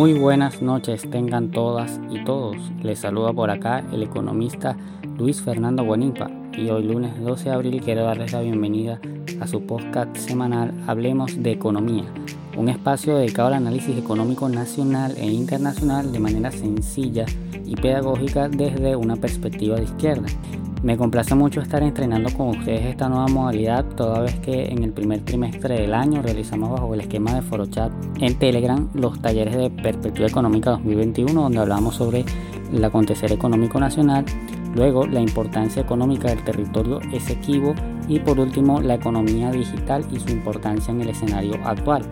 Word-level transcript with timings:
Muy 0.00 0.14
buenas 0.14 0.62
noches 0.62 1.02
tengan 1.10 1.50
todas 1.50 2.00
y 2.10 2.24
todos. 2.24 2.56
Les 2.82 3.00
saluda 3.00 3.34
por 3.34 3.50
acá 3.50 3.84
el 3.92 4.02
economista 4.02 4.74
Luis 5.18 5.42
Fernando 5.42 5.84
Buenimpa 5.84 6.30
y 6.56 6.70
hoy 6.70 6.84
lunes 6.84 7.20
12 7.20 7.44
de 7.44 7.50
abril 7.54 7.82
quiero 7.84 8.04
darles 8.04 8.32
la 8.32 8.40
bienvenida 8.40 8.98
a 9.42 9.46
su 9.46 9.66
podcast 9.66 10.16
semanal 10.16 10.72
Hablemos 10.86 11.42
de 11.42 11.52
Economía, 11.52 12.06
un 12.56 12.70
espacio 12.70 13.18
dedicado 13.18 13.48
al 13.48 13.54
análisis 13.56 13.98
económico 13.98 14.48
nacional 14.48 15.14
e 15.18 15.26
internacional 15.26 16.10
de 16.10 16.18
manera 16.18 16.50
sencilla 16.50 17.26
y 17.66 17.76
pedagógica 17.76 18.48
desde 18.48 18.96
una 18.96 19.16
perspectiva 19.16 19.76
de 19.76 19.84
izquierda. 19.84 20.28
Me 20.82 20.96
complace 20.96 21.34
mucho 21.34 21.60
estar 21.60 21.82
entrenando 21.82 22.30
con 22.32 22.48
ustedes 22.48 22.86
esta 22.86 23.06
nueva 23.10 23.26
modalidad, 23.28 23.84
toda 23.84 24.20
vez 24.20 24.38
que 24.40 24.68
en 24.68 24.82
el 24.82 24.92
primer 24.92 25.20
trimestre 25.20 25.78
del 25.78 25.92
año 25.92 26.22
realizamos 26.22 26.70
bajo 26.70 26.94
el 26.94 27.02
esquema 27.02 27.34
de 27.34 27.42
ForoChat 27.42 27.92
en 28.18 28.38
Telegram 28.38 28.88
los 28.94 29.20
talleres 29.20 29.54
de 29.56 29.68
Perspectiva 29.68 30.26
Económica 30.26 30.70
2021, 30.70 31.38
donde 31.38 31.58
hablamos 31.58 31.96
sobre 31.96 32.24
el 32.72 32.82
acontecer 32.82 33.30
económico 33.30 33.78
nacional, 33.78 34.24
luego 34.74 35.06
la 35.06 35.20
importancia 35.20 35.82
económica 35.82 36.28
del 36.28 36.42
territorio 36.44 37.00
esequivo 37.12 37.74
y 38.08 38.18
por 38.20 38.40
último 38.40 38.80
la 38.80 38.94
economía 38.94 39.50
digital 39.50 40.06
y 40.10 40.18
su 40.18 40.30
importancia 40.30 40.92
en 40.92 41.02
el 41.02 41.10
escenario 41.10 41.56
actual. 41.62 42.06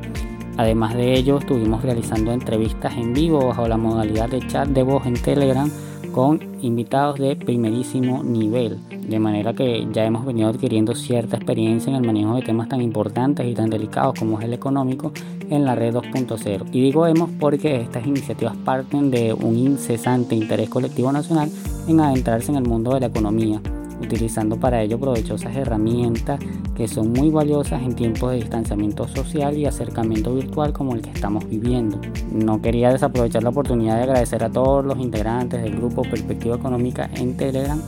Además 0.58 0.94
de 0.94 1.14
ello, 1.14 1.38
estuvimos 1.38 1.82
realizando 1.82 2.32
entrevistas 2.32 2.94
en 2.98 3.14
vivo 3.14 3.46
bajo 3.46 3.66
la 3.66 3.78
modalidad 3.78 4.28
de 4.28 4.46
chat 4.46 4.69
de 4.69 4.82
voz 4.82 5.06
en 5.06 5.14
Telegram 5.14 5.70
con 6.18 6.40
invitados 6.62 7.20
de 7.20 7.36
primerísimo 7.36 8.24
nivel, 8.24 8.80
de 8.90 9.20
manera 9.20 9.52
que 9.52 9.86
ya 9.92 10.04
hemos 10.04 10.27
venido 10.27 10.48
adquiriendo 10.48 10.96
cierta 10.96 11.36
experiencia 11.36 11.91
en 11.91 11.94
el 11.94 12.04
manejo 12.04 12.34
de 12.34 12.42
temas 12.42 12.68
tan 12.68 12.80
importantes 12.80 13.47
y 13.47 13.55
tan 13.55 13.70
delicados 13.70 14.19
como 14.19 14.41
es 14.41 14.44
el 14.44 14.52
económico 14.52 15.12
en 15.48 15.64
la 15.64 15.77
red 15.77 15.94
2.0. 15.94 16.70
Y 16.72 16.80
digo 16.80 17.06
hemos 17.06 17.30
porque 17.39 17.80
estas 17.83 18.05
iniciativas 18.05 18.56
parten 18.56 19.12
de 19.12 19.33
un 19.33 19.56
incesante 19.56 20.34
interés 20.34 20.69
colectivo 20.69 21.12
nacional 21.12 21.52
en 21.86 22.00
adentrarse 22.00 22.50
en 22.50 22.58
el 22.58 22.64
mundo 22.64 22.94
de 22.94 22.98
la 22.98 23.06
economía 23.06 23.62
utilizando 24.00 24.58
para 24.58 24.82
ello 24.82 24.98
provechosas 24.98 25.54
herramientas 25.56 26.41
que 26.74 26.86
son 26.86 27.12
muy 27.12 27.30
valiosas 27.30 27.82
en 27.82 27.94
tiempos 27.94 28.30
de 28.30 28.36
distanciamiento 28.36 29.08
social 29.08 29.56
y 29.56 29.66
acercamiento 29.66 30.34
virtual 30.34 30.72
como 30.72 30.94
el 30.94 31.02
que 31.02 31.10
estamos 31.10 31.48
viviendo. 31.48 32.00
No 32.30 32.62
quería 32.62 32.92
desaprovechar 32.92 33.42
la 33.42 33.50
oportunidad 33.50 33.96
de 33.96 34.05
agradecer 34.05 34.44
a 34.44 34.50
todos 34.50 34.84
los 34.84 34.98
integrantes 34.98 35.62
del 35.62 35.77
grupo 35.77 36.02
Perspectiva 36.02 36.56
Económica 36.56 37.10
en 37.14 37.36
Telegram, 37.36 37.80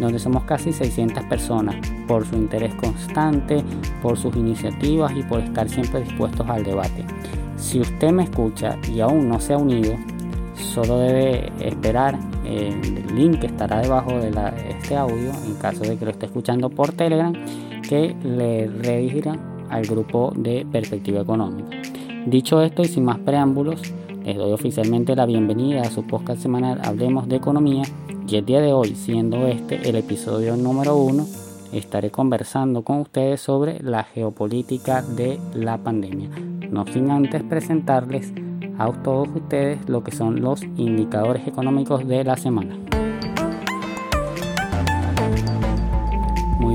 donde 0.00 0.18
somos 0.18 0.44
casi 0.44 0.72
600 0.72 1.24
personas, 1.24 1.76
por 2.06 2.26
su 2.26 2.36
interés 2.36 2.74
constante, 2.74 3.64
por 4.02 4.16
sus 4.16 4.36
iniciativas 4.36 5.12
y 5.16 5.22
por 5.22 5.40
estar 5.40 5.68
siempre 5.68 6.02
dispuestos 6.02 6.48
al 6.48 6.62
debate. 6.62 7.04
Si 7.56 7.80
usted 7.80 8.12
me 8.12 8.24
escucha 8.24 8.76
y 8.92 9.00
aún 9.00 9.28
no 9.28 9.40
se 9.40 9.54
ha 9.54 9.58
unido, 9.58 9.94
solo 10.54 10.98
debe 10.98 11.50
esperar 11.58 12.18
el 12.44 13.06
link 13.16 13.40
que 13.40 13.46
estará 13.46 13.80
debajo 13.80 14.12
de 14.18 14.30
este 14.86 14.96
audio 14.96 15.32
en 15.44 15.54
caso 15.56 15.80
de 15.80 15.98
que 15.98 16.04
lo 16.04 16.12
esté 16.12 16.26
escuchando 16.26 16.70
por 16.70 16.92
Telegram 16.92 17.32
que 17.88 18.14
le 18.22 18.68
redirigirá 18.68 19.36
al 19.68 19.82
grupo 19.84 20.32
de 20.36 20.64
Perspectiva 20.70 21.22
Económica. 21.22 21.76
Dicho 22.24 22.62
esto 22.62 22.82
y 22.82 22.84
sin 22.84 23.04
más 23.04 23.18
preámbulos, 23.18 23.82
les 24.24 24.36
doy 24.36 24.52
oficialmente 24.52 25.16
la 25.16 25.26
bienvenida 25.26 25.82
a 25.82 25.90
su 25.90 26.06
podcast 26.06 26.40
semanal 26.40 26.80
Hablemos 26.84 27.26
de 27.26 27.34
Economía 27.34 27.82
y 28.28 28.36
el 28.36 28.46
día 28.46 28.60
de 28.60 28.72
hoy, 28.72 28.94
siendo 28.94 29.48
este 29.48 29.88
el 29.88 29.96
episodio 29.96 30.56
número 30.56 30.96
uno, 30.96 31.26
estaré 31.72 32.12
conversando 32.12 32.82
con 32.82 33.00
ustedes 33.00 33.40
sobre 33.40 33.82
la 33.82 34.04
geopolítica 34.04 35.02
de 35.02 35.40
la 35.52 35.78
pandemia. 35.78 36.28
No 36.70 36.86
sin 36.86 37.10
antes 37.10 37.42
presentarles 37.42 38.32
a 38.78 38.92
todos 39.02 39.26
ustedes 39.34 39.88
lo 39.88 40.04
que 40.04 40.12
son 40.12 40.40
los 40.40 40.62
indicadores 40.62 41.44
económicos 41.48 42.06
de 42.06 42.22
la 42.22 42.36
semana. 42.36 42.85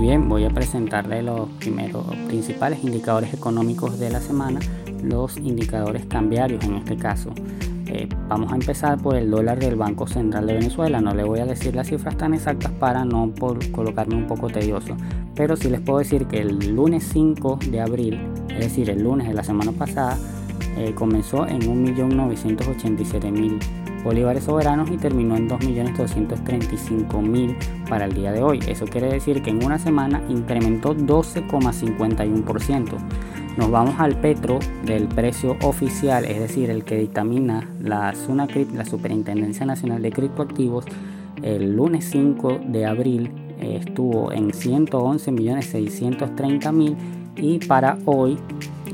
Bien, 0.02 0.28
voy 0.28 0.46
a 0.46 0.50
presentarles 0.50 1.24
los 1.24 1.48
primeros 1.60 2.04
principales 2.28 2.84
indicadores 2.84 3.34
económicos 3.34 4.00
de 4.00 4.10
la 4.10 4.20
semana, 4.20 4.60
los 5.04 5.38
indicadores 5.38 6.06
cambiarios 6.08 6.64
en 6.64 6.76
este 6.76 6.98
caso. 6.98 7.30
Eh, 7.86 8.10
vamos 8.28 8.52
a 8.52 8.56
empezar 8.56 8.98
por 8.98 9.16
el 9.16 9.30
dólar 9.30 9.60
del 9.60 9.76
Banco 9.76 10.08
Central 10.08 10.48
de 10.48 10.54
Venezuela. 10.54 11.02
No 11.02 11.14
le 11.14 11.24
voy 11.24 11.40
a 11.40 11.46
decir 11.46 11.76
las 11.76 11.88
cifras 11.88 12.18
tan 12.18 12.34
exactas 12.34 12.72
para 12.72 13.06
no 13.06 13.30
por 13.30 13.72
colocarme 13.72 14.16
un 14.16 14.26
poco 14.26 14.48
tedioso, 14.48 14.98
pero 15.36 15.56
sí 15.56 15.70
les 15.70 15.82
puedo 15.82 16.00
decir 16.00 16.26
que 16.26 16.40
el 16.40 16.74
lunes 16.76 17.04
5 17.12 17.60
de 17.70 17.82
abril, 17.82 18.20
es 18.50 18.60
decir, 18.60 18.90
el 18.90 19.04
lunes 19.04 19.28
de 19.28 19.36
la 19.36 19.44
semana 19.44 19.72
pasada, 19.72 20.18
eh, 20.78 20.94
comenzó 20.96 21.46
en 21.46 21.62
1.987.000 21.62 23.60
bolívares 24.04 24.46
soberanos 24.46 24.90
y 24.92 24.98
terminó 24.98 25.36
en 25.36 25.50
2.235.000 25.50 27.56
para 27.88 28.06
el 28.06 28.14
día 28.14 28.32
de 28.32 28.42
hoy. 28.42 28.60
Eso 28.68 28.86
quiere 28.86 29.08
decir 29.08 29.42
que 29.42 29.50
en 29.50 29.62
una 29.64 29.80
semana 29.80 30.22
incrementó 30.30 30.96
12,51%. 30.96 32.98
Nos 33.58 33.70
vamos 33.70 33.96
al 34.00 34.16
petro 34.16 34.60
del 34.86 35.08
precio 35.08 35.58
oficial, 35.62 36.24
es 36.26 36.40
decir, 36.40 36.70
el 36.70 36.86
que 36.86 36.98
dictamina 36.98 37.70
la 37.82 38.16
SUNACRIP, 38.16 38.74
la 38.76 38.86
Superintendencia 38.86 39.66
Nacional 39.66 40.02
de 40.02 40.12
Criptoactivos, 40.12 40.86
el 41.42 41.76
lunes 41.76 42.06
5 42.06 42.62
de 42.68 42.86
abril 42.86 43.30
eh, 43.60 43.82
estuvo 43.86 44.32
en 44.32 44.52
111.630.000 44.52 46.96
y 47.36 47.60
para 47.60 47.98
hoy 48.06 48.38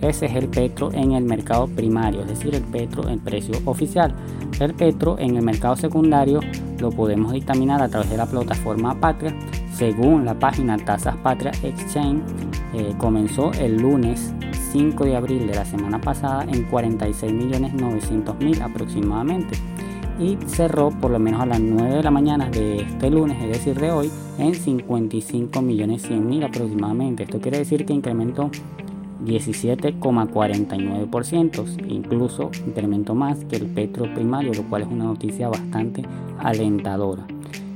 Ese 0.02 0.26
es 0.26 0.36
el 0.36 0.50
petro 0.50 0.92
en 0.92 1.14
el 1.14 1.24
mercado 1.24 1.68
primario, 1.68 2.22
es 2.22 2.28
decir, 2.28 2.54
el 2.54 2.64
petro 2.64 3.08
en 3.08 3.20
precio 3.20 3.56
oficial. 3.66 4.14
El 4.60 4.74
petro 4.74 5.18
en 5.18 5.38
el 5.38 5.44
mercado 5.44 5.78
secundario 5.78 6.42
lo 6.80 6.92
podemos 6.92 7.32
dictaminar 7.32 7.82
a 7.82 7.88
través 7.88 8.10
de 8.10 8.18
la 8.18 8.26
plataforma 8.26 9.00
Patria. 9.00 9.34
Según 9.74 10.26
la 10.26 10.38
página 10.38 10.76
Tasas 10.78 11.16
Patria 11.18 11.52
Exchange, 11.64 12.22
eh, 12.74 12.94
comenzó 12.98 13.54
el 13.54 13.78
lunes 13.78 14.34
5 14.74 15.06
de 15.06 15.16
abril 15.16 15.46
de 15.46 15.54
la 15.54 15.66
semana 15.66 16.02
pasada 16.02 16.46
en 16.46 16.68
46.900.000 16.70 18.62
aproximadamente 18.62 19.56
y 20.20 20.36
cerró 20.48 20.90
por 20.90 21.12
lo 21.12 21.20
menos 21.20 21.42
a 21.42 21.46
las 21.46 21.60
9 21.60 21.98
de 21.98 22.04
la 22.04 22.10
mañana 22.10 22.50
de 22.50 22.78
este 22.82 23.12
lunes, 23.12 23.38
es 23.42 23.50
decir, 23.50 23.80
de 23.80 23.92
hoy, 23.92 24.10
en 24.40 24.54
55.100.000 24.54 26.46
aproximadamente. 26.46 27.22
Esto 27.24 27.40
quiere 27.40 27.60
decir 27.60 27.86
que 27.86 27.94
incrementó 27.94 28.50
17,49%, 29.24 31.86
incluso 31.88 32.50
incrementó 32.66 33.14
más 33.14 33.46
que 33.46 33.58
el 33.58 33.68
petro 33.68 34.12
primario, 34.14 34.56
lo 34.56 34.64
cual 34.64 34.82
es 34.82 34.88
una 34.88 35.04
noticia 35.06 35.50
bastante 35.50 36.02
alentadora. 36.40 37.28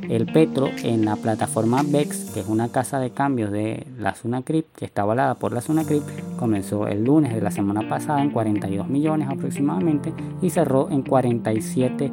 El 0.09 0.25
petro 0.25 0.71
en 0.83 1.05
la 1.05 1.15
plataforma 1.15 1.83
BEX, 1.85 2.31
que 2.31 2.39
es 2.39 2.47
una 2.47 2.69
casa 2.69 2.99
de 2.99 3.11
cambios 3.11 3.51
de 3.51 3.85
la 3.99 4.15
Sunacrip, 4.15 4.65
que 4.75 4.85
está 4.85 5.03
avalada 5.03 5.35
por 5.35 5.53
la 5.53 5.61
Sunacrip, 5.61 6.01
comenzó 6.37 6.87
el 6.87 7.03
lunes 7.03 7.33
de 7.33 7.41
la 7.41 7.51
semana 7.51 7.87
pasada 7.89 8.21
en 8.21 8.31
42 8.31 8.87
millones 8.87 9.27
aproximadamente 9.29 10.13
y 10.41 10.49
cerró 10.49 10.89
en 10.89 11.01
47 11.01 12.11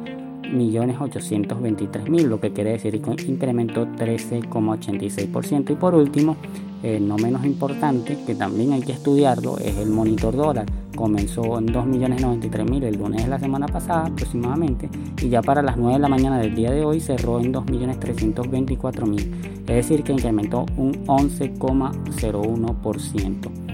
millones 0.51 0.97
823 0.99 2.09
mil, 2.09 2.27
lo 2.27 2.39
que 2.39 2.51
quiere 2.51 2.71
decir 2.71 3.01
que 3.01 3.27
incrementó 3.27 3.87
13,86%. 3.87 5.71
Y 5.71 5.75
por 5.75 5.95
último, 5.95 6.35
eh, 6.83 6.99
no 6.99 7.17
menos 7.17 7.45
importante, 7.45 8.17
que 8.25 8.35
también 8.35 8.73
hay 8.73 8.81
que 8.81 8.91
estudiarlo, 8.91 9.57
es 9.57 9.77
el 9.77 9.89
monitor 9.89 10.35
dólar 10.35 10.65
comenzó 10.95 11.59
en 11.59 11.67
2.093.000 11.67 12.83
el 12.83 12.97
lunes 12.97 13.23
de 13.23 13.29
la 13.29 13.37
semana 13.37 13.67
pasada 13.67 14.07
aproximadamente 14.07 14.89
y 15.21 15.29
ya 15.29 15.41
para 15.41 15.61
las 15.61 15.77
9 15.77 15.93
de 15.93 15.99
la 15.99 16.09
mañana 16.09 16.39
del 16.39 16.55
día 16.55 16.71
de 16.71 16.83
hoy 16.83 16.99
cerró 16.99 17.39
en 17.39 17.53
2.324.000, 17.53 19.59
es 19.59 19.65
decir 19.65 20.01
que 20.03 20.13
incrementó 20.13 20.65
un 20.77 21.05
11,01%, 21.05 23.64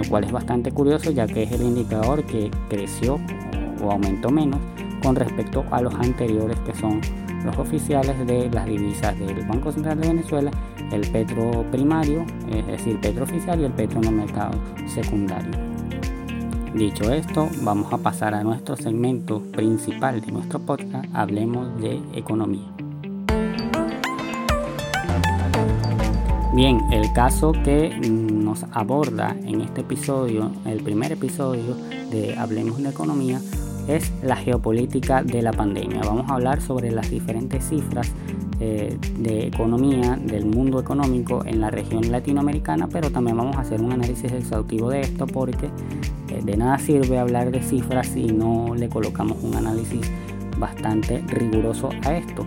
lo 0.00 0.08
cual 0.08 0.24
es 0.24 0.32
bastante 0.32 0.72
curioso 0.72 1.10
ya 1.10 1.26
que 1.26 1.42
es 1.42 1.52
el 1.52 1.62
indicador 1.62 2.24
que 2.24 2.50
creció 2.68 3.20
o 3.82 3.90
aumentó 3.90 4.30
menos 4.30 4.58
con 5.02 5.14
respecto 5.14 5.64
a 5.70 5.82
los 5.82 5.94
anteriores 5.94 6.58
que 6.60 6.74
son 6.74 7.00
los 7.44 7.56
oficiales 7.58 8.26
de 8.26 8.50
las 8.50 8.66
divisas 8.66 9.18
del 9.18 9.44
Banco 9.46 9.72
Central 9.72 10.00
de 10.00 10.08
Venezuela, 10.08 10.50
el 10.92 11.06
petro 11.10 11.64
primario, 11.70 12.24
es 12.50 12.66
decir, 12.66 13.00
petro 13.00 13.24
oficial 13.24 13.60
y 13.60 13.64
el 13.64 13.72
petro 13.72 14.00
el 14.00 14.12
mercado 14.12 14.58
secundario. 14.86 15.52
Dicho 16.74 17.12
esto, 17.12 17.48
vamos 17.62 17.92
a 17.92 17.98
pasar 17.98 18.34
a 18.34 18.42
nuestro 18.42 18.76
segmento 18.76 19.40
principal 19.52 20.20
de 20.20 20.32
nuestro 20.32 20.60
podcast, 20.60 21.06
Hablemos 21.14 21.80
de 21.80 22.00
Economía. 22.14 22.68
Bien, 26.54 26.80
el 26.92 27.12
caso 27.12 27.52
que 27.52 27.88
nos 28.50 28.66
aborda 28.72 29.36
en 29.44 29.60
este 29.60 29.82
episodio, 29.82 30.50
el 30.66 30.82
primer 30.82 31.12
episodio 31.12 31.76
de 32.10 32.36
Hablemos 32.36 32.82
de 32.82 32.88
Economía, 32.88 33.40
es 33.86 34.10
la 34.24 34.34
geopolítica 34.34 35.22
de 35.22 35.40
la 35.40 35.52
pandemia. 35.52 36.00
Vamos 36.04 36.28
a 36.28 36.34
hablar 36.34 36.60
sobre 36.60 36.90
las 36.90 37.08
diferentes 37.10 37.68
cifras 37.68 38.10
eh, 38.58 38.98
de 39.18 39.46
economía, 39.46 40.16
del 40.16 40.46
mundo 40.46 40.80
económico 40.80 41.44
en 41.46 41.60
la 41.60 41.70
región 41.70 42.10
latinoamericana, 42.10 42.88
pero 42.88 43.12
también 43.12 43.36
vamos 43.36 43.56
a 43.56 43.60
hacer 43.60 43.80
un 43.80 43.92
análisis 43.92 44.32
exhaustivo 44.32 44.90
de 44.90 45.02
esto 45.02 45.28
porque 45.28 45.66
eh, 46.28 46.40
de 46.42 46.56
nada 46.56 46.76
sirve 46.78 47.20
hablar 47.20 47.52
de 47.52 47.62
cifras 47.62 48.08
si 48.08 48.26
no 48.32 48.74
le 48.74 48.88
colocamos 48.88 49.38
un 49.44 49.54
análisis 49.54 50.10
bastante 50.58 51.22
riguroso 51.28 51.90
a 52.04 52.14
esto. 52.14 52.44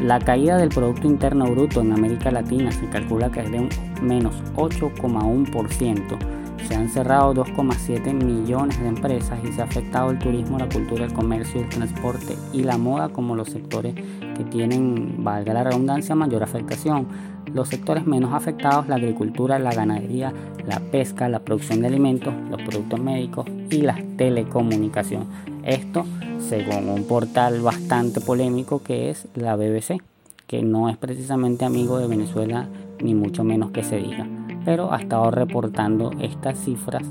La 0.00 0.20
caída 0.20 0.56
del 0.58 0.68
Producto 0.68 1.08
Interno 1.08 1.50
Bruto 1.50 1.80
en 1.80 1.92
América 1.92 2.30
Latina 2.30 2.70
se 2.70 2.88
calcula 2.88 3.32
que 3.32 3.40
es 3.40 3.50
de 3.50 3.58
un 3.58 3.87
menos 4.02 4.34
8,1% 4.54 6.38
se 6.66 6.74
han 6.74 6.88
cerrado 6.88 7.34
2,7 7.34 8.12
millones 8.12 8.78
de 8.80 8.88
empresas 8.88 9.38
y 9.42 9.52
se 9.52 9.62
ha 9.62 9.64
afectado 9.64 10.10
el 10.10 10.18
turismo, 10.18 10.58
la 10.58 10.68
cultura, 10.68 11.04
el 11.04 11.12
comercio, 11.12 11.60
el 11.60 11.68
transporte 11.68 12.36
y 12.52 12.62
la 12.62 12.76
moda 12.76 13.08
como 13.08 13.34
los 13.34 13.48
sectores 13.48 13.94
que 13.94 14.44
tienen, 14.44 15.24
valga 15.24 15.54
la 15.54 15.64
redundancia, 15.64 16.14
mayor 16.14 16.42
afectación. 16.42 17.08
Los 17.52 17.68
sectores 17.68 18.06
menos 18.06 18.34
afectados, 18.34 18.86
la 18.88 18.96
agricultura, 18.96 19.58
la 19.58 19.72
ganadería, 19.72 20.34
la 20.66 20.80
pesca, 20.80 21.28
la 21.28 21.38
producción 21.38 21.80
de 21.80 21.86
alimentos, 21.86 22.34
los 22.50 22.60
productos 22.60 23.00
médicos 23.00 23.46
y 23.70 23.80
la 23.80 23.98
telecomunicación. 24.16 25.26
Esto 25.64 26.04
según 26.38 26.88
un 26.88 27.04
portal 27.04 27.60
bastante 27.62 28.20
polémico 28.20 28.82
que 28.82 29.10
es 29.10 29.26
la 29.34 29.56
BBC, 29.56 30.02
que 30.46 30.62
no 30.62 30.88
es 30.88 30.96
precisamente 30.98 31.64
amigo 31.64 31.98
de 31.98 32.06
Venezuela 32.06 32.68
ni 33.02 33.14
mucho 33.14 33.44
menos 33.44 33.70
que 33.70 33.82
se 33.82 33.96
diga 33.96 34.26
pero 34.68 34.92
ha 34.92 34.98
estado 34.98 35.30
reportando 35.30 36.10
estas 36.20 36.58
cifras 36.58 37.02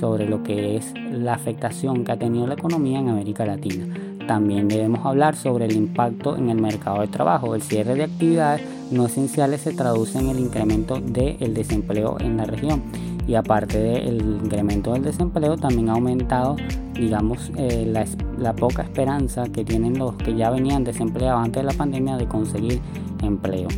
sobre 0.00 0.28
lo 0.28 0.42
que 0.42 0.74
es 0.74 0.92
la 1.12 1.34
afectación 1.34 2.02
que 2.02 2.10
ha 2.10 2.18
tenido 2.18 2.48
la 2.48 2.54
economía 2.54 2.98
en 2.98 3.08
América 3.08 3.46
Latina. 3.46 3.86
También 4.26 4.66
debemos 4.66 5.06
hablar 5.06 5.36
sobre 5.36 5.66
el 5.66 5.76
impacto 5.76 6.36
en 6.36 6.50
el 6.50 6.60
mercado 6.60 7.02
de 7.02 7.06
trabajo. 7.06 7.54
El 7.54 7.62
cierre 7.62 7.94
de 7.94 8.02
actividades 8.02 8.62
no 8.90 9.06
esenciales 9.06 9.60
se 9.60 9.74
traduce 9.74 10.18
en 10.18 10.30
el 10.30 10.40
incremento 10.40 11.00
del 11.00 11.54
desempleo 11.54 12.16
en 12.18 12.36
la 12.36 12.46
región. 12.46 12.82
Y 13.28 13.36
aparte 13.36 13.78
del 13.78 14.40
incremento 14.42 14.92
del 14.92 15.04
desempleo, 15.04 15.56
también 15.56 15.90
ha 15.90 15.92
aumentado, 15.92 16.56
digamos, 16.94 17.52
eh, 17.56 17.86
la, 17.86 18.04
la 18.40 18.54
poca 18.54 18.82
esperanza 18.82 19.44
que 19.44 19.64
tienen 19.64 20.00
los 20.00 20.16
que 20.16 20.34
ya 20.34 20.50
venían 20.50 20.82
desempleados 20.82 21.44
antes 21.44 21.62
de 21.62 21.70
la 21.70 21.78
pandemia 21.78 22.16
de 22.16 22.26
conseguir 22.26 22.80
empleo. 23.22 23.68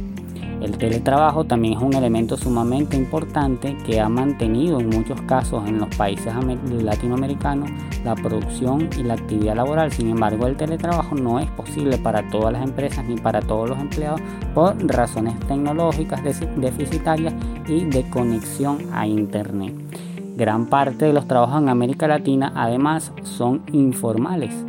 El 0.61 0.79
teletrabajo 0.79 1.45
también 1.45 1.75
es 1.75 1.83
un 1.83 1.95
elemento 1.95 2.37
sumamente 2.37 2.97
importante 2.97 3.77
que 3.85 4.01
ha 4.01 4.09
mantenido 4.09 4.81
en 4.81 4.89
muchos 4.89 5.21
casos 5.23 5.69
en 5.69 5.79
los 5.79 5.95
países 5.97 6.33
latinoamericanos 6.83 7.71
la 8.05 8.15
producción 8.15 8.89
y 8.99 9.03
la 9.03 9.15
actividad 9.15 9.57
laboral. 9.57 9.93
Sin 9.93 10.09
embargo, 10.09 10.47
el 10.47 10.57
teletrabajo 10.57 11.15
no 11.15 11.39
es 11.39 11.51
posible 11.51 11.99
para 11.99 12.29
todas 12.31 12.53
las 12.53 12.65
empresas 12.65 13.05
ni 13.05 13.17
para 13.17 13.41
todos 13.41 13.69
los 13.69 13.79
empleados 13.79 14.21
por 14.55 14.77
razones 14.87 15.39
tecnológicas 15.41 16.23
deficitarias 16.57 17.35
y 17.69 17.85
de 17.85 18.09
conexión 18.09 18.79
a 18.93 19.07
Internet. 19.07 19.75
Gran 20.37 20.67
parte 20.67 21.07
de 21.07 21.13
los 21.13 21.29
trabajos 21.29 21.63
en 21.63 21.69
América 21.69 22.09
Latina 22.09 22.53
además 22.55 23.13
son 23.23 23.63
informales 23.73 24.66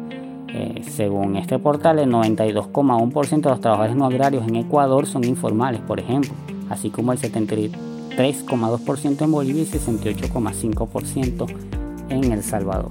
eh, 0.59 0.81
según 0.89 1.35
este 1.35 1.59
portal, 1.59 1.99
el 1.99 2.09
92,1% 2.09 3.41
de 3.41 3.49
los 3.49 3.61
trabajadores 3.61 3.95
no 3.95 4.07
agrarios 4.07 4.47
en 4.47 4.55
Ecuador 4.55 5.05
son 5.05 5.23
informales, 5.23 5.81
por 5.81 5.99
ejemplo, 5.99 6.31
así 6.67 6.89
como 6.89 7.11
el 7.11 7.19
73,2% 7.19 9.21
en 9.21 9.31
Bolivia 9.31 9.61
y 9.61 9.67
68,5% 9.67 11.45
en 12.09 12.31
El 12.31 12.41
Salvador. 12.41 12.89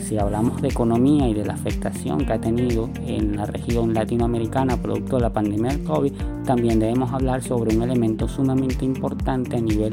Si 0.00 0.16
hablamos 0.16 0.62
de 0.62 0.68
economía 0.68 1.28
y 1.28 1.34
de 1.34 1.44
la 1.44 1.52
afectación 1.52 2.24
que 2.24 2.32
ha 2.32 2.40
tenido 2.40 2.88
en 3.06 3.36
la 3.36 3.44
región 3.44 3.92
latinoamericana 3.92 4.78
producto 4.78 5.16
de 5.16 5.22
la 5.22 5.32
pandemia 5.34 5.72
del 5.72 5.84
COVID, 5.84 6.12
también 6.46 6.80
debemos 6.80 7.12
hablar 7.12 7.42
sobre 7.42 7.76
un 7.76 7.82
elemento 7.82 8.28
sumamente 8.28 8.86
importante 8.86 9.56
a 9.56 9.60
nivel 9.60 9.92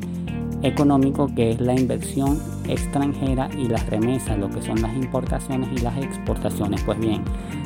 económico 0.64 1.30
que 1.36 1.52
es 1.52 1.62
la 1.62 1.74
inversión 1.74 2.40
extranjera 2.68 3.50
y 3.58 3.68
las 3.68 3.86
remesas, 3.90 4.38
lo 4.38 4.50
que 4.50 4.62
son 4.62 4.82
las 4.82 4.96
importaciones 4.96 5.70
y 5.74 5.82
las 5.82 5.98
exportaciones. 5.98 6.82
Pues 6.84 7.00
bien, 7.00 7.24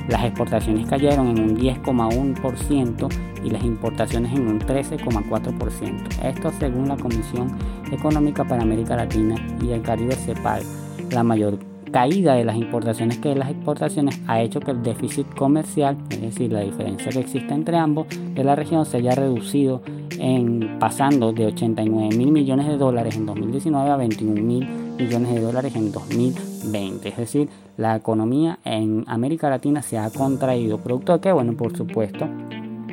las 0.07 0.24
exportaciones 0.24 0.88
cayeron 0.88 1.27
en 1.27 1.39
un 1.39 1.57
10,1% 1.57 3.09
y 3.44 3.50
las 3.50 3.63
importaciones 3.63 4.33
en 4.33 4.47
un 4.47 4.59
13,4%. 4.59 6.24
Esto 6.24 6.51
según 6.59 6.88
la 6.88 6.97
Comisión 6.97 7.56
Económica 7.92 8.44
para 8.44 8.63
América 8.63 8.95
Latina 8.95 9.36
y 9.62 9.71
el 9.71 9.81
Caribe 9.81 10.15
CEPAL. 10.15 10.63
La 11.12 11.24
mayor 11.24 11.59
caída 11.95 12.33
de 12.33 12.44
las 12.44 12.57
importaciones 12.57 13.19
que 13.19 13.30
de 13.30 13.36
las 13.36 13.50
exportaciones 13.50 14.19
ha 14.27 14.42
hecho 14.42 14.59
que 14.59 14.71
el 14.71 14.83
déficit 14.83 15.33
comercial, 15.33 15.95
es 16.09 16.19
decir, 16.19 16.51
la 16.51 16.59
diferencia 16.59 17.09
que 17.09 17.21
existe 17.21 17.53
entre 17.53 17.77
ambos 17.77 18.07
de 18.09 18.44
la 18.44 18.53
región, 18.53 18.86
se 18.86 18.97
haya 18.97 19.15
reducido 19.15 19.81
en 20.19 20.77
pasando 20.77 21.31
de 21.31 21.45
89 21.45 22.18
mil 22.18 22.33
millones 22.33 22.68
de 22.68 22.75
dólares 22.75 23.15
en 23.15 23.25
2019 23.25 23.89
a 23.89 23.95
21 23.95 24.42
mil 24.42 24.68
millones 25.00 25.36
de 25.36 25.39
dólares 25.39 25.74
en 25.77 25.94
2020. 25.94 27.07
Es 27.07 27.15
decir, 27.15 27.47
la 27.77 27.95
economía 27.95 28.59
en 28.65 29.06
América 29.07 29.50
Latina 29.50 29.81
se 29.81 29.97
ha 29.97 30.09
contraído, 30.09 30.80
producto 30.80 31.13
de 31.13 31.19
que, 31.21 31.31
bueno, 31.31 31.53
por 31.53 31.77
supuesto, 31.77 32.27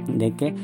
de 0.06 0.30
que 0.36 0.54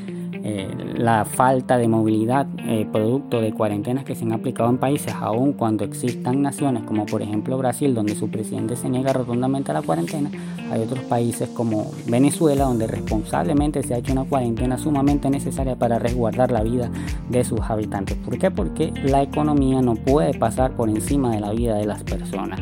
eh, 0.43 0.69
la 0.97 1.25
falta 1.25 1.77
de 1.77 1.87
movilidad 1.87 2.47
eh, 2.59 2.87
producto 2.91 3.41
de 3.41 3.53
cuarentenas 3.53 4.05
que 4.05 4.15
se 4.15 4.23
han 4.23 4.33
aplicado 4.33 4.69
en 4.69 4.77
países, 4.77 5.13
aun 5.13 5.53
cuando 5.53 5.83
existan 5.83 6.41
naciones 6.41 6.83
como 6.83 7.05
por 7.05 7.21
ejemplo 7.21 7.57
Brasil, 7.57 7.93
donde 7.93 8.15
su 8.15 8.29
presidente 8.29 8.75
se 8.75 8.89
niega 8.89 9.11
rotundamente 9.13 9.71
a 9.71 9.73
la 9.73 9.81
cuarentena, 9.81 10.29
hay 10.71 10.81
otros 10.81 11.03
países 11.05 11.49
como 11.49 11.91
Venezuela, 12.07 12.65
donde 12.65 12.87
responsablemente 12.87 13.83
se 13.83 13.93
ha 13.93 13.97
hecho 13.97 14.13
una 14.13 14.23
cuarentena 14.23 14.77
sumamente 14.77 15.29
necesaria 15.29 15.75
para 15.75 15.99
resguardar 15.99 16.51
la 16.51 16.63
vida 16.63 16.91
de 17.29 17.43
sus 17.43 17.59
habitantes. 17.61 18.17
¿Por 18.17 18.37
qué? 18.37 18.51
Porque 18.51 18.93
la 19.03 19.21
economía 19.21 19.81
no 19.81 19.95
puede 19.95 20.33
pasar 20.37 20.71
por 20.71 20.89
encima 20.89 21.31
de 21.31 21.39
la 21.41 21.51
vida 21.51 21.75
de 21.75 21.85
las 21.85 22.03
personas. 22.03 22.59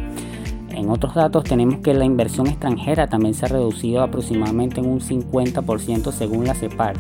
En 0.77 0.91
otros 0.91 1.15
datos 1.15 1.43
tenemos 1.43 1.79
que 1.79 1.95
la 1.95 2.05
inversión 2.05 2.45
extranjera 2.45 3.07
también 3.07 3.33
se 3.33 3.45
ha 3.45 3.49
reducido 3.49 4.03
aproximadamente 4.03 4.79
en 4.79 4.87
un 4.87 4.99
50% 4.99 6.11
según 6.11 6.45
la 6.45 6.53
CEPAL, 6.53 6.95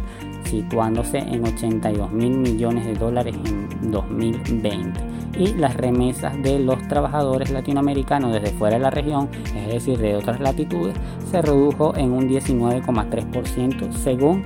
situándose 0.49 1.19
en 1.19 1.45
82 1.45 2.11
mil 2.11 2.37
millones 2.37 2.85
de 2.85 2.93
dólares 2.93 3.35
en 3.45 3.91
2020. 3.91 4.99
Y 5.37 5.53
las 5.53 5.75
remesas 5.75 6.41
de 6.41 6.59
los 6.59 6.81
trabajadores 6.87 7.51
latinoamericanos 7.51 8.33
desde 8.33 8.57
fuera 8.57 8.77
de 8.77 8.83
la 8.83 8.89
región, 8.89 9.29
es 9.55 9.67
decir, 9.67 9.99
de 9.99 10.15
otras 10.15 10.39
latitudes, 10.39 10.95
se 11.29 11.41
redujo 11.41 11.95
en 11.95 12.11
un 12.11 12.27
19,3% 12.27 13.91
según 13.93 14.43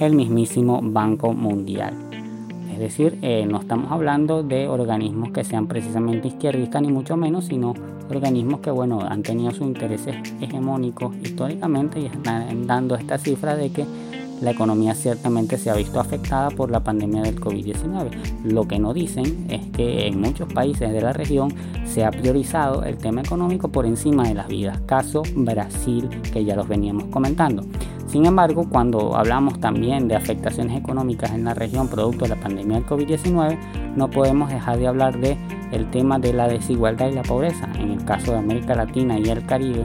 el 0.00 0.14
mismísimo 0.14 0.80
Banco 0.82 1.32
Mundial. 1.32 1.94
Es 2.76 2.78
decir, 2.78 3.18
eh, 3.22 3.46
no 3.46 3.58
estamos 3.58 3.90
hablando 3.90 4.42
de 4.42 4.68
organismos 4.68 5.30
que 5.30 5.44
sean 5.44 5.66
precisamente 5.66 6.28
izquierdistas 6.28 6.82
ni 6.82 6.92
mucho 6.92 7.16
menos, 7.16 7.46
sino 7.46 7.72
organismos 8.10 8.60
que 8.60 8.70
bueno, 8.70 9.00
han 9.00 9.22
tenido 9.22 9.50
sus 9.50 9.66
intereses 9.66 10.14
hegemónicos 10.42 11.16
históricamente 11.22 12.00
y 12.00 12.04
están 12.04 12.66
dando 12.66 12.94
esta 12.94 13.16
cifra 13.16 13.56
de 13.56 13.70
que 13.70 13.86
la 14.40 14.50
economía 14.50 14.94
ciertamente 14.94 15.58
se 15.58 15.70
ha 15.70 15.74
visto 15.74 15.98
afectada 15.98 16.50
por 16.50 16.70
la 16.70 16.80
pandemia 16.80 17.22
del 17.22 17.40
COVID-19. 17.40 18.10
Lo 18.44 18.68
que 18.68 18.78
no 18.78 18.92
dicen 18.92 19.46
es 19.48 19.66
que 19.70 20.06
en 20.06 20.20
muchos 20.20 20.52
países 20.52 20.92
de 20.92 21.00
la 21.00 21.12
región 21.12 21.54
se 21.84 22.04
ha 22.04 22.10
priorizado 22.10 22.84
el 22.84 22.98
tema 22.98 23.22
económico 23.22 23.68
por 23.68 23.86
encima 23.86 24.28
de 24.28 24.34
las 24.34 24.48
vidas. 24.48 24.80
Caso 24.86 25.22
Brasil, 25.34 26.08
que 26.32 26.44
ya 26.44 26.56
los 26.56 26.68
veníamos 26.68 27.04
comentando. 27.04 27.64
Sin 28.06 28.24
embargo, 28.24 28.68
cuando 28.70 29.16
hablamos 29.16 29.60
también 29.60 30.06
de 30.06 30.14
afectaciones 30.14 30.78
económicas 30.78 31.32
en 31.32 31.44
la 31.44 31.54
región 31.54 31.88
producto 31.88 32.24
de 32.24 32.30
la 32.30 32.40
pandemia 32.40 32.76
del 32.76 32.86
COVID-19, 32.86 33.58
no 33.96 34.10
podemos 34.10 34.50
dejar 34.50 34.78
de 34.78 34.86
hablar 34.86 35.18
de 35.18 35.36
el 35.72 35.90
tema 35.90 36.18
de 36.18 36.32
la 36.32 36.46
desigualdad 36.46 37.08
y 37.08 37.14
la 37.14 37.22
pobreza. 37.22 37.68
En 37.78 37.90
el 37.90 38.04
caso 38.04 38.32
de 38.32 38.38
América 38.38 38.74
Latina 38.74 39.18
y 39.18 39.28
el 39.28 39.44
Caribe, 39.44 39.84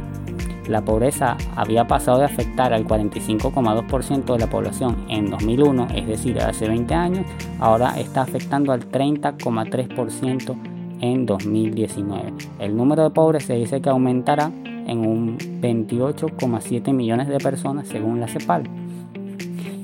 la 0.71 0.83
pobreza 0.83 1.37
había 1.55 1.85
pasado 1.87 2.19
de 2.19 2.25
afectar 2.25 2.73
al 2.73 2.87
45,2% 2.87 4.33
de 4.33 4.39
la 4.39 4.49
población 4.49 5.05
en 5.09 5.29
2001, 5.29 5.87
es 5.95 6.07
decir, 6.07 6.39
hace 6.39 6.67
20 6.67 6.93
años, 6.93 7.25
ahora 7.59 7.99
está 7.99 8.21
afectando 8.21 8.71
al 8.71 8.89
30,3% 8.89 10.55
en 11.01 11.25
2019. 11.25 12.33
El 12.59 12.77
número 12.77 13.03
de 13.03 13.09
pobres 13.09 13.45
se 13.45 13.55
dice 13.55 13.81
que 13.81 13.89
aumentará 13.89 14.51
en 14.87 14.99
un 14.99 15.37
28,7 15.37 16.93
millones 16.93 17.27
de 17.27 17.37
personas 17.37 17.87
según 17.87 18.19
la 18.19 18.27
CEPAL. 18.27 18.63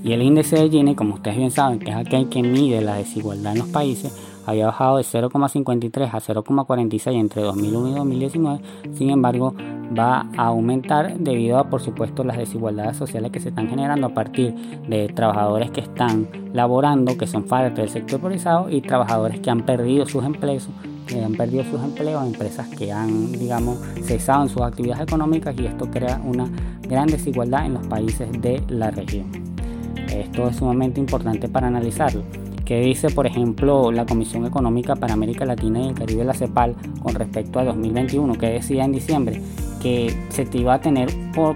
Y 0.04 0.14
el 0.14 0.22
índice 0.22 0.56
de 0.56 0.70
Gini, 0.70 0.96
como 0.96 1.16
ustedes 1.16 1.38
bien 1.38 1.52
saben, 1.52 1.80
que 1.80 1.92
es 1.92 1.98
aquel 1.98 2.30
que 2.30 2.42
mide 2.42 2.82
la 2.82 2.96
desigualdad 2.96 3.54
en 3.54 3.60
los 3.60 3.68
países, 3.68 4.37
había 4.48 4.68
bajado 4.68 4.98
de 4.98 5.04
0,53 5.04 6.10
a 6.14 6.20
0,46 6.20 7.14
entre 7.14 7.42
2001 7.42 7.90
y 7.90 7.94
2019. 7.96 8.62
Sin 8.94 9.10
embargo, 9.10 9.54
va 9.98 10.30
a 10.38 10.48
aumentar 10.48 11.18
debido 11.18 11.58
a, 11.60 11.70
por 11.70 11.82
supuesto, 11.82 12.24
las 12.24 12.38
desigualdades 12.38 12.96
sociales 12.96 13.32
que 13.32 13.42
se 13.42 13.50
están 13.50 13.68
generando 13.68 14.08
a 14.08 14.14
partir 14.14 14.56
de 14.88 15.10
trabajadores 15.10 15.70
que 15.72 15.82
están 15.82 16.30
laborando, 16.54 17.18
que 17.18 17.28
son 17.28 17.44
parte 17.44 17.82
del 17.82 17.90
sector 17.90 18.20
priorizado, 18.20 18.70
y 18.70 18.82
trabajadores 18.82 19.42
que 19.42 19.50
han 19.50 19.66
perdido 19.66 20.06
sus 20.06 20.24
empleos 20.24 20.70
que 21.08 21.24
han 21.24 21.36
perdido 21.36 21.64
sus 21.64 21.82
empleos, 21.82 22.22
empresas 22.26 22.68
que 22.68 22.92
han, 22.92 23.32
digamos, 23.32 23.80
cesado 24.04 24.44
en 24.44 24.50
sus 24.50 24.62
actividades 24.62 25.04
económicas 25.04 25.56
y 25.58 25.66
esto 25.66 25.90
crea 25.90 26.22
una 26.22 26.50
gran 26.82 27.08
desigualdad 27.08 27.66
en 27.66 27.76
los 27.76 27.88
países 27.88 28.30
de 28.42 28.62
la 28.68 28.92
región. 28.92 29.32
Esto 30.10 30.50
es 30.50 30.58
sumamente 30.58 31.00
importante 31.00 31.48
para 31.48 31.68
analizarlo. 31.68 32.24
¿Qué 32.68 32.82
dice, 32.82 33.10
por 33.10 33.26
ejemplo, 33.26 33.94
la 33.94 34.06
Comisión 34.06 34.46
Económica 34.46 34.98
para 34.98 35.14
América 35.14 35.46
Latina 35.46 35.80
y 35.80 35.88
el 35.88 35.94
Caribe, 35.94 36.26
la 36.26 36.34
CEPAL, 36.34 36.76
con 37.02 37.16
respecto 37.16 37.60
a 37.60 37.64
2021? 37.64 38.34
Que 38.34 38.48
decía 38.48 38.84
en 38.84 38.92
diciembre 38.92 39.42
que 39.82 40.14
se 40.28 40.46
iba 40.52 40.74
a 40.74 40.82
tener 40.82 41.08
por 41.34 41.56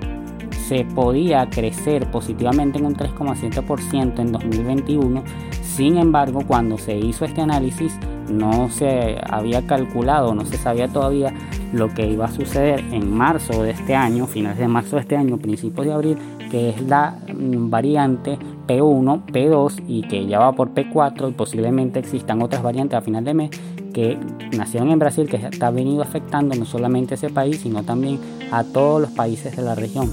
se 0.70 0.86
podía 0.86 1.50
crecer 1.50 2.10
positivamente 2.12 2.78
en 2.78 2.86
un 2.86 2.96
3,7% 2.96 4.20
en 4.20 4.32
2021. 4.32 5.22
Sin 5.62 5.98
embargo, 5.98 6.44
cuando 6.48 6.78
se 6.78 6.98
hizo 6.98 7.26
este 7.26 7.42
análisis, 7.42 7.94
no 8.30 8.70
se 8.70 9.18
había 9.30 9.68
calculado, 9.68 10.34
no 10.34 10.46
se 10.46 10.56
sabía 10.56 10.88
todavía 10.88 11.34
lo 11.74 11.90
que 11.90 12.08
iba 12.08 12.24
a 12.24 12.32
suceder 12.32 12.86
en 12.94 13.12
marzo 13.12 13.64
de 13.64 13.72
este 13.72 13.96
año, 13.96 14.28
finales 14.28 14.60
de 14.60 14.70
marzo 14.70 14.96
de 14.96 15.02
este 15.02 15.18
año, 15.18 15.38
principios 15.38 15.88
de 15.88 15.92
abril, 15.92 16.18
que 16.50 16.70
es 16.70 16.82
la 16.82 17.18
mm, 17.28 17.70
variante 17.70 18.40
P1, 18.72 19.26
P2 19.26 19.84
y 19.88 20.04
que 20.04 20.26
ya 20.26 20.40
va 20.40 20.54
por 20.54 20.74
P4 20.74 21.30
y 21.30 21.34
posiblemente 21.34 22.00
existan 22.00 22.42
otras 22.42 22.64
variantes 22.64 22.98
a 22.98 23.02
final 23.02 23.26
de 23.26 23.34
mes 23.34 23.52
que 23.94 24.18
nacieron 24.56 24.90
en 24.90 25.00
Brasil, 25.00 25.28
que 25.28 25.36
está 25.36 25.70
venido 25.70 26.02
afectando 26.02 26.56
no 26.56 26.66
solamente 26.66 27.14
a 27.14 27.16
ese 27.16 27.30
país, 27.30 27.60
sino 27.62 27.84
también 27.84 28.20
a 28.52 28.64
todos 28.64 29.02
los 29.02 29.12
países 29.12 29.56
de 29.56 29.64
la 29.64 29.76
región. 29.76 30.10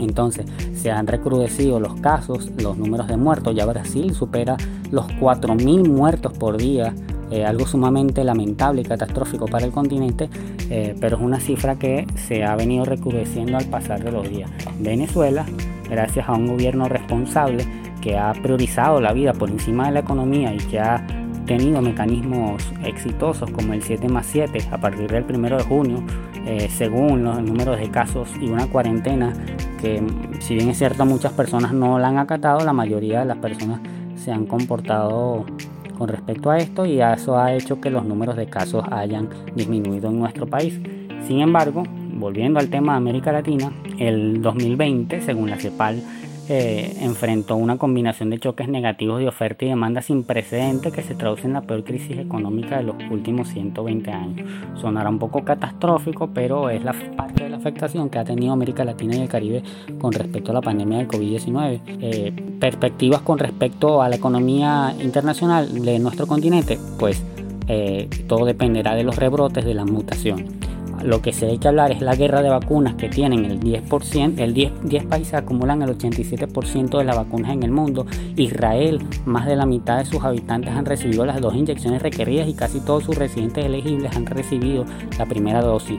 Entonces, 0.00 0.46
se 0.74 0.90
han 0.90 1.06
recrudecido 1.06 1.80
los 1.80 1.94
casos, 2.00 2.50
los 2.60 2.76
números 2.76 3.08
de 3.08 3.16
muertos. 3.16 3.54
Ya 3.54 3.66
Brasil 3.66 4.14
supera 4.14 4.56
los 4.90 5.06
4.000 5.06 5.88
muertos 5.88 6.32
por 6.36 6.56
día, 6.56 6.94
eh, 7.30 7.44
algo 7.44 7.66
sumamente 7.66 8.24
lamentable 8.24 8.82
y 8.82 8.84
catastrófico 8.84 9.46
para 9.46 9.66
el 9.66 9.72
continente, 9.72 10.30
eh, 10.70 10.96
pero 11.00 11.16
es 11.16 11.22
una 11.22 11.40
cifra 11.40 11.78
que 11.78 12.06
se 12.14 12.44
ha 12.44 12.56
venido 12.56 12.84
recrudeciendo 12.84 13.56
al 13.56 13.66
pasar 13.66 14.02
de 14.02 14.12
los 14.12 14.28
días. 14.28 14.50
Venezuela, 14.80 15.46
gracias 15.88 16.28
a 16.28 16.32
un 16.32 16.46
gobierno 16.46 16.88
responsable 16.88 17.64
que 18.00 18.16
ha 18.16 18.32
priorizado 18.32 19.00
la 19.00 19.12
vida 19.12 19.32
por 19.32 19.50
encima 19.50 19.86
de 19.86 19.92
la 19.92 20.00
economía 20.00 20.54
y 20.54 20.58
que 20.58 20.78
ha 20.78 21.06
tenido 21.46 21.80
mecanismos 21.80 22.62
exitosos 22.84 23.50
como 23.50 23.72
el 23.72 23.82
7 23.82 24.08
más 24.08 24.26
7 24.26 24.68
a 24.70 24.78
partir 24.78 25.10
del 25.10 25.24
1 25.24 25.56
de 25.56 25.64
junio, 25.64 26.04
eh, 26.46 26.68
según 26.70 27.24
los 27.24 27.42
números 27.42 27.78
de 27.78 27.90
casos 27.90 28.28
y 28.40 28.48
una 28.48 28.66
cuarentena 28.66 29.32
que 29.80 30.02
si 30.40 30.54
bien 30.54 30.68
es 30.68 30.78
cierto 30.78 31.06
muchas 31.06 31.32
personas 31.32 31.72
no 31.72 31.98
la 31.98 32.08
han 32.08 32.18
acatado, 32.18 32.60
la 32.64 32.72
mayoría 32.72 33.20
de 33.20 33.24
las 33.24 33.38
personas 33.38 33.80
se 34.16 34.30
han 34.30 34.44
comportado 34.44 35.46
con 35.96 36.08
respecto 36.08 36.50
a 36.50 36.58
esto 36.58 36.86
y 36.86 37.00
eso 37.00 37.38
ha 37.38 37.54
hecho 37.54 37.80
que 37.80 37.90
los 37.90 38.04
números 38.04 38.36
de 38.36 38.46
casos 38.46 38.84
hayan 38.90 39.28
disminuido 39.54 40.10
en 40.10 40.18
nuestro 40.18 40.46
país. 40.46 40.78
Sin 41.26 41.40
embargo, 41.40 41.82
volviendo 42.18 42.60
al 42.60 42.68
tema 42.68 42.92
de 42.92 42.98
América 42.98 43.32
Latina, 43.32 43.72
el 43.98 44.42
2020, 44.42 45.20
según 45.22 45.50
la 45.50 45.56
CEPAL, 45.56 46.02
eh, 46.50 46.96
enfrentó 47.02 47.56
una 47.56 47.76
combinación 47.76 48.30
de 48.30 48.38
choques 48.38 48.68
negativos 48.68 49.20
de 49.20 49.28
oferta 49.28 49.66
y 49.66 49.68
demanda 49.68 50.00
sin 50.00 50.24
precedentes 50.24 50.94
que 50.94 51.02
se 51.02 51.14
traduce 51.14 51.46
en 51.46 51.52
la 51.52 51.60
peor 51.60 51.84
crisis 51.84 52.16
económica 52.16 52.78
de 52.78 52.84
los 52.84 52.96
últimos 53.10 53.48
120 53.48 54.10
años. 54.10 54.48
Sonará 54.80 55.10
un 55.10 55.18
poco 55.18 55.44
catastrófico, 55.44 56.30
pero 56.32 56.70
es 56.70 56.82
la 56.82 56.94
parte 57.16 57.44
de 57.44 57.50
la 57.50 57.58
afectación 57.58 58.08
que 58.08 58.18
ha 58.18 58.24
tenido 58.24 58.54
América 58.54 58.82
Latina 58.82 59.16
y 59.16 59.20
el 59.20 59.28
Caribe 59.28 59.62
con 60.00 60.12
respecto 60.14 60.52
a 60.52 60.54
la 60.54 60.62
pandemia 60.62 60.98
del 60.98 61.08
COVID-19. 61.08 61.80
Eh, 62.00 62.32
perspectivas 62.58 63.20
con 63.20 63.38
respecto 63.38 64.00
a 64.00 64.08
la 64.08 64.16
economía 64.16 64.94
internacional 65.02 65.84
de 65.84 65.98
nuestro 65.98 66.26
continente, 66.26 66.78
pues 66.98 67.22
eh, 67.66 68.08
todo 68.26 68.46
dependerá 68.46 68.94
de 68.94 69.04
los 69.04 69.16
rebrotes 69.16 69.66
de 69.66 69.74
la 69.74 69.84
mutación 69.84 70.67
lo 71.02 71.22
que 71.22 71.32
se 71.32 71.46
hay 71.46 71.58
que 71.58 71.68
hablar 71.68 71.90
es 71.92 72.00
la 72.00 72.14
guerra 72.14 72.42
de 72.42 72.48
vacunas 72.48 72.94
que 72.94 73.08
tienen 73.08 73.44
el 73.44 73.60
10%, 73.60 74.38
el 74.38 74.54
10, 74.54 74.72
10 74.84 75.04
países 75.06 75.34
acumulan 75.34 75.82
el 75.82 75.96
87% 75.96 76.98
de 76.98 77.04
las 77.04 77.16
vacunas 77.16 77.52
en 77.52 77.62
el 77.62 77.70
mundo. 77.70 78.06
Israel, 78.36 79.00
más 79.24 79.46
de 79.46 79.56
la 79.56 79.66
mitad 79.66 79.98
de 79.98 80.04
sus 80.04 80.22
habitantes 80.22 80.72
han 80.72 80.84
recibido 80.84 81.24
las 81.24 81.40
dos 81.40 81.54
inyecciones 81.54 82.02
requeridas 82.02 82.48
y 82.48 82.54
casi 82.54 82.80
todos 82.80 83.04
sus 83.04 83.16
residentes 83.16 83.64
elegibles 83.64 84.14
han 84.16 84.26
recibido 84.26 84.84
la 85.18 85.26
primera 85.26 85.60
dosis 85.60 85.98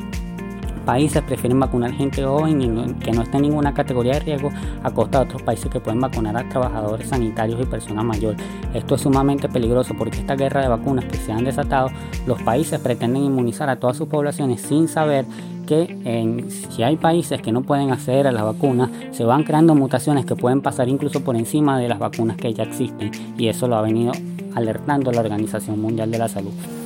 países 0.89 1.21
prefieren 1.21 1.59
vacunar 1.59 1.91
gente 1.91 2.23
joven 2.23 2.95
que 2.95 3.11
no 3.11 3.21
está 3.21 3.37
en 3.37 3.43
ninguna 3.43 3.75
categoría 3.75 4.13
de 4.13 4.21
riesgo 4.21 4.49
a 4.81 4.89
costa 4.89 5.19
de 5.19 5.25
otros 5.25 5.43
países 5.43 5.69
que 5.69 5.79
pueden 5.79 6.01
vacunar 6.01 6.35
a 6.35 6.49
trabajadores 6.49 7.09
sanitarios 7.09 7.61
y 7.61 7.65
personas 7.65 8.03
mayores. 8.03 8.41
Esto 8.73 8.95
es 8.95 9.01
sumamente 9.01 9.47
peligroso 9.49 9.93
porque 9.95 10.17
esta 10.17 10.35
guerra 10.35 10.63
de 10.63 10.67
vacunas 10.67 11.05
que 11.05 11.17
se 11.17 11.31
han 11.31 11.43
desatado, 11.43 11.89
los 12.25 12.41
países 12.41 12.79
pretenden 12.79 13.21
inmunizar 13.21 13.69
a 13.69 13.75
todas 13.75 13.97
sus 13.97 14.07
poblaciones 14.07 14.61
sin 14.61 14.87
saber 14.87 15.25
que 15.67 16.47
si 16.71 16.81
hay 16.81 16.95
países 16.95 17.39
que 17.39 17.51
no 17.51 17.61
pueden 17.61 17.91
acceder 17.91 18.25
a 18.25 18.31
las 18.31 18.41
vacunas, 18.41 18.89
se 19.11 19.23
van 19.23 19.43
creando 19.43 19.75
mutaciones 19.75 20.25
que 20.25 20.35
pueden 20.35 20.63
pasar 20.63 20.89
incluso 20.89 21.23
por 21.23 21.35
encima 21.35 21.77
de 21.77 21.87
las 21.87 21.99
vacunas 21.99 22.35
que 22.35 22.51
ya 22.51 22.63
existen 22.63 23.11
y 23.37 23.47
eso 23.47 23.67
lo 23.67 23.75
ha 23.75 23.83
venido 23.83 24.11
alertando 24.55 25.11
la 25.11 25.21
Organización 25.21 25.79
Mundial 25.79 26.09
de 26.09 26.17
la 26.17 26.27
Salud. 26.27 26.78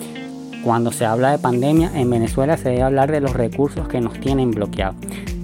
Cuando 0.64 0.94
se 0.94 1.06
habla 1.06 1.32
de 1.32 1.40
pandemia 1.40 1.92
en 1.94 2.10
Venezuela 2.10 2.56
se 2.56 2.70
debe 2.70 2.84
hablar 2.84 3.12
de 3.12 3.20
los 3.20 3.34
recursos 3.34 3.88
que 3.90 4.00
nos 4.00 4.20
tienen 4.20 4.52
bloqueados. 4.52 4.96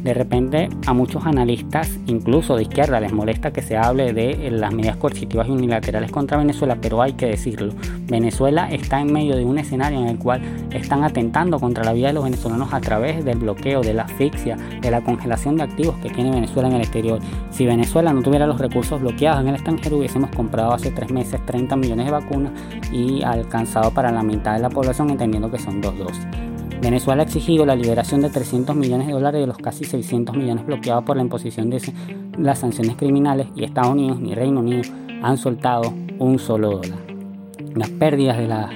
De 0.03 0.13
repente 0.13 0.69
a 0.85 0.93
muchos 0.93 1.25
analistas, 1.25 1.99
incluso 2.07 2.55
de 2.55 2.63
izquierda, 2.63 2.99
les 2.99 3.11
molesta 3.11 3.51
que 3.51 3.61
se 3.61 3.75
hable 3.75 4.13
de 4.13 4.49
las 4.51 4.73
medidas 4.73 4.95
coercitivas 4.95 5.47
y 5.47 5.51
unilaterales 5.51 6.11
contra 6.11 6.37
Venezuela, 6.37 6.77
pero 6.81 7.01
hay 7.01 7.13
que 7.13 7.25
decirlo. 7.25 7.73
Venezuela 8.07 8.69
está 8.71 9.01
en 9.01 9.11
medio 9.11 9.35
de 9.35 9.43
un 9.43 9.59
escenario 9.59 9.99
en 9.99 10.07
el 10.07 10.17
cual 10.17 10.41
están 10.71 11.03
atentando 11.03 11.59
contra 11.59 11.83
la 11.83 11.93
vida 11.93 12.07
de 12.07 12.13
los 12.13 12.23
venezolanos 12.23 12.73
a 12.73 12.79
través 12.79 13.25
del 13.25 13.39
bloqueo, 13.39 13.81
de 13.81 13.93
la 13.93 14.03
asfixia, 14.03 14.55
de 14.81 14.89
la 14.89 15.01
congelación 15.01 15.57
de 15.57 15.63
activos 15.63 15.95
que 15.97 16.09
tiene 16.09 16.31
Venezuela 16.31 16.69
en 16.69 16.75
el 16.75 16.81
exterior. 16.81 17.19
Si 17.51 17.65
Venezuela 17.65 18.13
no 18.13 18.21
tuviera 18.21 18.47
los 18.47 18.59
recursos 18.59 19.01
bloqueados 19.01 19.41
en 19.41 19.49
el 19.49 19.55
extranjero, 19.55 19.97
hubiésemos 19.97 20.29
comprado 20.31 20.73
hace 20.73 20.91
tres 20.91 21.11
meses 21.11 21.45
30 21.45 21.75
millones 21.75 22.05
de 22.05 22.11
vacunas 22.11 22.53
y 22.91 23.21
alcanzado 23.21 23.91
para 23.91 24.11
la 24.11 24.23
mitad 24.23 24.55
de 24.55 24.61
la 24.61 24.69
población, 24.69 25.09
entendiendo 25.09 25.51
que 25.51 25.59
son 25.59 25.81
dos 25.81 25.97
dosis. 25.97 26.48
Venezuela 26.81 27.24
ha 27.24 27.25
exigido 27.25 27.65
la 27.65 27.75
liberación 27.75 28.21
de 28.21 28.29
300 28.29 28.75
millones 28.75 29.07
de 29.07 29.13
dólares 29.13 29.41
de 29.41 29.48
los 29.48 29.57
casi 29.57 29.83
600 29.83 30.36
millones 30.36 30.65
bloqueados 30.65 31.03
por 31.03 31.17
la 31.17 31.24
imposición 31.24 31.69
de 31.69 31.81
las 32.38 32.59
sanciones 32.59 32.95
criminales 32.95 33.48
y 33.55 33.65
Estados 33.65 33.91
Unidos 33.91 34.19
ni 34.19 34.33
Reino 34.33 34.62
Unido 34.62 34.83
han 35.21 35.38
soltado 35.38 35.93
un 36.19 36.39
solo 36.39 36.77
dólar. 36.77 37.00
Las 37.75 37.89
pérdidas 37.89 38.38
de 38.38 38.48
la, 38.48 38.69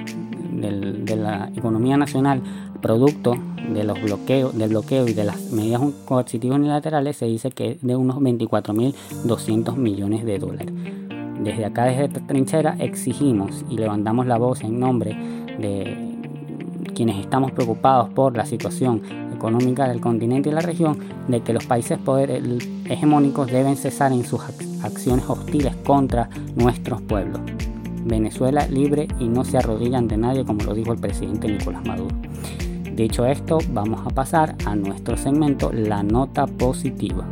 de 0.52 1.16
la 1.16 1.50
economía 1.56 1.96
nacional 1.96 2.42
producto 2.82 3.36
de 3.74 3.86
los 3.86 4.02
bloqueos, 4.02 4.56
del 4.58 4.70
bloqueo 4.70 5.08
y 5.08 5.14
de 5.14 5.24
las 5.24 5.52
medidas 5.52 5.82
coercitivas 6.06 6.60
unilaterales 6.60 7.16
se 7.16 7.26
dice 7.26 7.52
que 7.52 7.72
es 7.72 7.82
de 7.82 7.96
unos 7.96 8.18
24.200 8.18 9.78
millones 9.78 10.26
de 10.26 10.40
dólares. 10.40 10.74
Desde 11.42 11.66
acá, 11.66 11.86
desde 11.86 12.06
esta 12.06 12.28
trinchera, 12.28 12.76
exigimos 12.80 13.66
y 13.70 13.78
levantamos 13.78 14.28
la 14.28 14.38
voz 14.38 14.62
en 14.62 14.80
nombre 14.80 15.16
de 15.60 16.13
quienes 16.94 17.18
estamos 17.20 17.52
preocupados 17.52 18.10
por 18.10 18.36
la 18.36 18.46
situación 18.46 19.02
económica 19.34 19.88
del 19.88 20.00
continente 20.00 20.50
y 20.50 20.54
la 20.54 20.62
región, 20.62 21.00
de 21.28 21.42
que 21.42 21.54
los 21.54 21.66
países 21.66 21.98
poder 21.98 22.42
hegemónicos 22.86 23.52
deben 23.52 23.76
cesar 23.76 24.12
en 24.12 24.24
sus 24.24 24.42
acciones 24.84 25.26
hostiles 25.28 25.76
contra 25.78 26.30
nuestros 26.56 27.02
pueblos. 27.02 27.42
Venezuela 28.06 28.68
libre 28.68 29.08
y 29.20 29.28
no 29.28 29.44
se 29.44 29.58
arrodilla 29.58 29.98
ante 29.98 30.18
nadie, 30.18 30.46
como 30.46 30.64
lo 30.64 30.74
dijo 30.74 30.94
el 30.94 31.00
presidente 31.00 31.48
Nicolás 31.48 31.86
Maduro. 31.86 32.16
Dicho 32.96 33.26
esto, 33.26 33.58
vamos 33.72 34.06
a 34.06 34.10
pasar 34.10 34.56
a 34.66 34.76
nuestro 34.76 35.18
segmento 35.18 35.72
La 35.74 36.04
Nota 36.04 36.46
Positiva. 36.46 37.26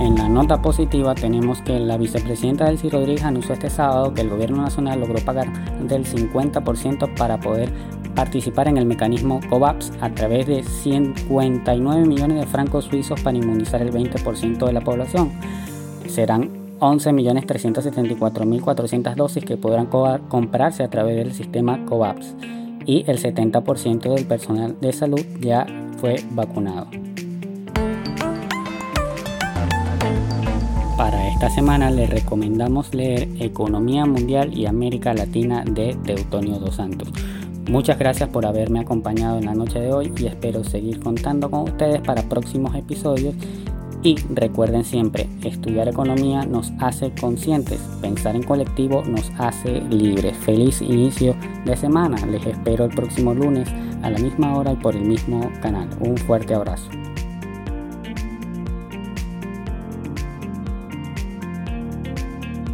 En 0.00 0.16
la 0.16 0.28
nota 0.30 0.62
positiva 0.62 1.14
tenemos 1.14 1.60
que 1.60 1.78
la 1.78 1.98
vicepresidenta 1.98 2.64
Delcy 2.64 2.88
Rodríguez 2.88 3.22
anunció 3.22 3.52
este 3.52 3.68
sábado 3.68 4.14
que 4.14 4.22
el 4.22 4.30
gobierno 4.30 4.62
nacional 4.62 4.98
logró 4.98 5.22
pagar 5.22 5.52
del 5.86 6.06
50% 6.06 7.14
para 7.16 7.38
poder 7.38 7.70
participar 8.14 8.68
en 8.68 8.78
el 8.78 8.86
mecanismo 8.86 9.40
COVAX 9.50 9.92
a 10.00 10.08
través 10.14 10.46
de 10.46 10.62
59 10.62 12.06
millones 12.06 12.40
de 12.40 12.46
francos 12.46 12.86
suizos 12.86 13.20
para 13.20 13.36
inmunizar 13.36 13.82
el 13.82 13.92
20% 13.92 14.66
de 14.66 14.72
la 14.72 14.80
población. 14.80 15.32
Serán 16.08 16.48
11.374.400 16.78 19.14
dosis 19.14 19.44
que 19.44 19.58
podrán 19.58 19.88
comprarse 20.28 20.82
a 20.82 20.88
través 20.88 21.16
del 21.16 21.34
sistema 21.34 21.84
COVAX 21.84 22.36
y 22.86 23.04
el 23.06 23.18
70% 23.18 24.14
del 24.14 24.24
personal 24.24 24.80
de 24.80 24.94
salud 24.94 25.20
ya 25.40 25.66
fue 25.98 26.24
vacunado. 26.30 26.86
Esta 31.40 31.54
semana 31.54 31.90
les 31.90 32.10
recomendamos 32.10 32.94
leer 32.94 33.26
Economía 33.38 34.04
Mundial 34.04 34.52
y 34.52 34.66
América 34.66 35.14
Latina 35.14 35.64
de 35.64 35.96
Teutonio 36.04 36.58
Dos 36.58 36.74
Santos. 36.74 37.08
Muchas 37.66 37.98
gracias 37.98 38.28
por 38.28 38.44
haberme 38.44 38.80
acompañado 38.80 39.38
en 39.38 39.46
la 39.46 39.54
noche 39.54 39.80
de 39.80 39.90
hoy 39.90 40.12
y 40.18 40.26
espero 40.26 40.62
seguir 40.64 41.00
contando 41.00 41.50
con 41.50 41.60
ustedes 41.60 42.02
para 42.02 42.28
próximos 42.28 42.74
episodios. 42.74 43.34
Y 44.02 44.16
recuerden 44.34 44.84
siempre, 44.84 45.30
estudiar 45.42 45.88
economía 45.88 46.44
nos 46.44 46.72
hace 46.78 47.10
conscientes, 47.18 47.80
pensar 48.02 48.36
en 48.36 48.42
colectivo 48.42 49.02
nos 49.04 49.32
hace 49.38 49.80
libres. 49.80 50.36
Feliz 50.36 50.82
inicio 50.82 51.34
de 51.64 51.74
semana, 51.74 52.18
les 52.26 52.44
espero 52.44 52.84
el 52.84 52.90
próximo 52.90 53.32
lunes 53.32 53.66
a 54.02 54.10
la 54.10 54.18
misma 54.18 54.58
hora 54.58 54.72
y 54.72 54.76
por 54.76 54.94
el 54.94 55.06
mismo 55.06 55.50
canal. 55.62 55.88
Un 56.00 56.18
fuerte 56.18 56.52
abrazo. 56.52 56.90